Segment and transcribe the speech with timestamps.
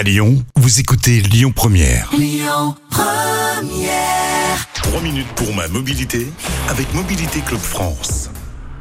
[0.00, 2.10] À Lyon, vous écoutez Lyon Première.
[4.72, 6.26] 3 minutes pour ma mobilité
[6.70, 8.30] avec Mobilité Club France.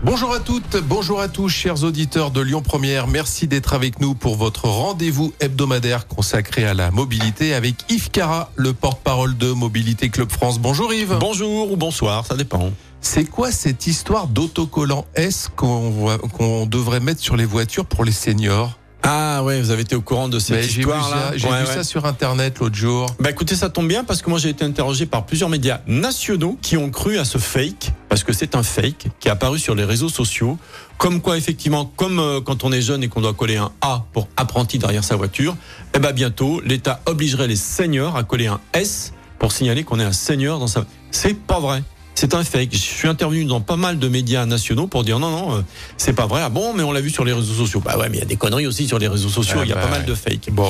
[0.01, 3.07] Bonjour à toutes, bonjour à tous, chers auditeurs de Lyon Première.
[3.07, 8.53] Merci d'être avec nous pour votre rendez-vous hebdomadaire consacré à la mobilité avec Yves Cara,
[8.55, 10.57] le porte-parole de Mobilité Club France.
[10.57, 11.17] Bonjour Yves.
[11.19, 12.71] Bonjour ou bonsoir, ça dépend.
[13.01, 15.05] C'est quoi cette histoire d'autocollant?
[15.15, 18.78] S qu'on devrait mettre sur les voitures pour les seniors?
[19.01, 21.65] Ah ouais, vous avez été au courant de cette Ben, J'ai vu, ça, j'ai vu
[21.65, 23.07] ça sur internet l'autre jour.
[23.19, 26.57] Bah écoutez, ça tombe bien parce que moi j'ai été interrogé par plusieurs médias nationaux
[26.61, 29.73] qui ont cru à ce fake, parce que c'est un fake qui est apparu sur
[29.73, 30.57] les réseaux sociaux,
[30.97, 34.03] comme quoi effectivement, comme euh, quand on est jeune et qu'on doit coller un A
[34.11, 35.55] pour apprenti derrière sa voiture,
[35.95, 40.03] eh ben bientôt l'État obligerait les seniors à coller un S pour signaler qu'on est
[40.03, 40.85] un senior dans sa.
[41.11, 41.83] C'est pas vrai.
[42.19, 42.71] C'est un fake.
[42.73, 45.61] Je suis intervenu dans pas mal de médias nationaux pour dire non, non, euh,
[45.95, 46.41] c'est pas vrai.
[46.43, 47.79] Ah bon, mais on l'a vu sur les réseaux sociaux.
[47.79, 49.59] Bah ouais, mais il y a des conneries aussi sur les réseaux sociaux.
[49.59, 50.05] Ah Il y a bah pas mal ouais.
[50.05, 50.49] de fake.
[50.51, 50.67] Bon,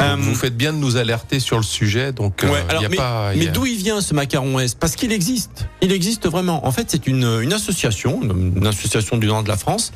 [0.00, 2.12] Euh, vous faites bien de nous alerter sur le sujet.
[2.12, 3.32] Donc, euh, Ouais, il alors, y a mais, pas.
[3.34, 4.76] mais d'où il vient ce macaron S?
[4.76, 5.66] Parce qu'il existe.
[5.82, 6.64] Il existe vraiment.
[6.64, 9.92] En fait, c'est une, une association, une association du nord de la France,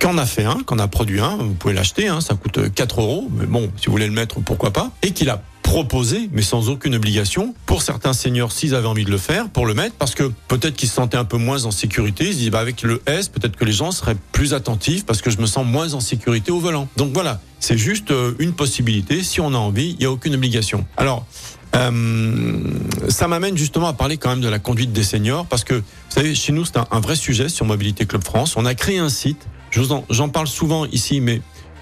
[0.00, 1.36] qu'en a fait un, qu'en a produit un.
[1.36, 3.28] Vous pouvez l'acheter, hein, ça coûte 4 euros.
[3.30, 4.90] Mais bon, si vous voulez le mettre, pourquoi pas.
[5.02, 9.10] Et qu'il a proposé, mais sans aucune obligation, pour certains seniors, s'ils avaient envie de
[9.12, 11.70] le faire, pour le mettre, parce que peut-être qu'ils se sentaient un peu moins en
[11.70, 12.24] sécurité.
[12.24, 15.22] Ils se disent, bah, avec le S, peut-être que les gens seraient plus attentifs parce
[15.22, 16.88] que je me sens moins en sécurité au volant.
[16.96, 19.22] Donc voilà, c'est juste euh, une possibilité.
[19.22, 20.84] Si on a envie, il n'y a aucune obligation.
[20.96, 21.24] Alors,
[21.76, 22.58] euh,
[23.08, 25.82] ça m'amène justement à parler quand même de la conduite des seniors parce que vous
[26.08, 28.56] savez chez nous c'est un, vrai sujet sur Mobilité Club France.
[28.56, 29.46] On a créé un site.
[29.70, 31.40] J'en parle souvent ici, mais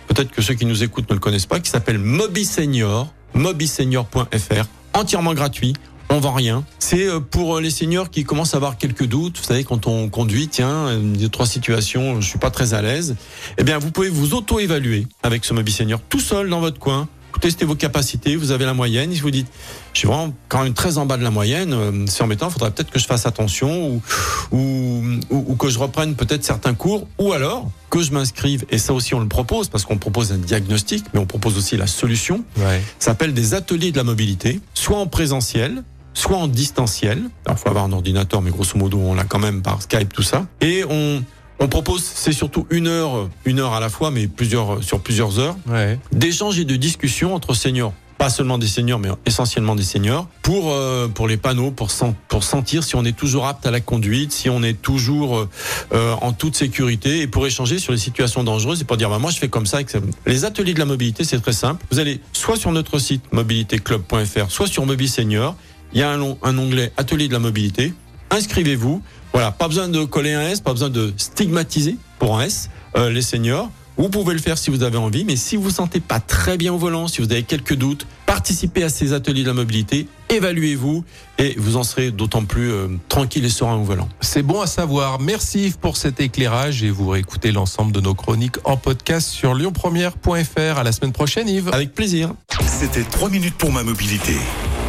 [0.08, 5.34] peut-être que ceux qui nous écoutent ne le connaissent pas, qui s'appelle MobiSenior, mobisenior.fr, entièrement
[5.34, 5.74] gratuit.
[6.10, 6.64] On vend rien.
[6.78, 9.36] C'est euh, pour les seniors qui commencent à avoir quelques doutes.
[9.36, 13.16] Vous savez, quand on conduit, tiens, deux, trois situations, je suis pas très à l'aise.
[13.58, 17.08] Eh bien, vous pouvez vous auto-évaluer avec ce MobiSenior tout seul dans votre coin.
[17.32, 19.12] Vous testez vos capacités, vous avez la moyenne.
[19.12, 19.46] Si vous dites,
[19.92, 22.52] je suis vraiment quand même très en bas de la moyenne, euh, c'est embêtant, il
[22.52, 24.02] faudrait peut-être que je fasse attention ou,
[24.50, 28.64] ou, ou, ou que je reprenne peut-être certains cours ou alors que je m'inscrive.
[28.70, 31.76] Et ça aussi, on le propose parce qu'on propose un diagnostic, mais on propose aussi
[31.76, 32.44] la solution.
[32.56, 32.82] Ouais.
[32.98, 35.82] Ça s'appelle des ateliers de la mobilité, soit en présentiel,
[36.14, 37.18] soit en distanciel.
[37.46, 40.12] Alors, il faut avoir un ordinateur, mais grosso modo, on l'a quand même par Skype,
[40.12, 40.46] tout ça.
[40.60, 41.22] Et on,
[41.60, 45.38] on propose, c'est surtout une heure, une heure à la fois, mais plusieurs, sur plusieurs
[45.38, 45.98] heures, Ouais.
[46.12, 47.92] d'échanges et de discussions entre seniors.
[48.16, 52.14] Pas seulement des seniors, mais essentiellement des seniors, pour euh, pour les panneaux, pour sen-
[52.26, 55.48] pour sentir si on est toujours apte à la conduite, si on est toujours euh,
[55.92, 59.20] euh, en toute sécurité, et pour échanger sur les situations dangereuses et pour dire bah
[59.20, 59.80] moi je fais comme ça.
[59.80, 60.00] etc.
[60.26, 61.84] Les ateliers de la mobilité, c'est très simple.
[61.92, 65.54] Vous allez soit sur notre site mobilitéclub.fr, soit sur Mobi Senior.
[65.92, 67.92] Il y a un, long- un onglet Atelier de la mobilité.
[68.30, 69.00] Inscrivez-vous.
[69.32, 73.10] Voilà, pas besoin de coller un S, pas besoin de stigmatiser pour un S euh,
[73.10, 73.70] les seniors.
[73.98, 76.56] Vous pouvez le faire si vous avez envie, mais si vous vous sentez pas très
[76.56, 80.06] bien au volant, si vous avez quelques doutes, participez à ces ateliers de la mobilité,
[80.28, 81.02] évaluez-vous
[81.38, 84.08] et vous en serez d'autant plus euh, tranquille et serein au volant.
[84.20, 85.18] C'est bon à savoir.
[85.18, 89.54] Merci Yves pour cet éclairage et vous réécoutez l'ensemble de nos chroniques en podcast sur
[89.54, 90.78] lyonpremière.fr.
[90.78, 91.70] À la semaine prochaine Yves.
[91.72, 92.34] Avec plaisir.
[92.68, 94.36] C'était 3 minutes pour ma mobilité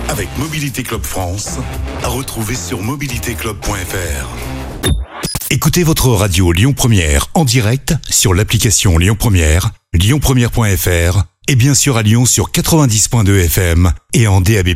[0.10, 1.58] avec Mobilité Club France.
[2.04, 4.28] À retrouver sur mobilitéclub.fr.
[5.52, 11.98] Écoutez votre radio Lyon Première en direct sur l'application Lyon Première, lyonpremière.fr et bien sûr
[11.98, 14.70] à Lyon sur 90.2 FM et en DAB+.